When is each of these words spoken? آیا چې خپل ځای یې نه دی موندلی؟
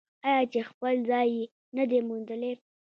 آیا 0.27 0.43
چې 0.51 0.59
خپل 0.69 0.95
ځای 1.09 1.27
یې 1.37 1.43
نه 1.75 1.83
دی 1.89 1.99
موندلی؟ 2.07 2.51